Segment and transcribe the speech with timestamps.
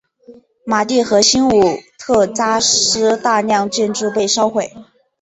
[0.65, 4.73] 马蒂和新武特扎斯大量建筑被烧毁。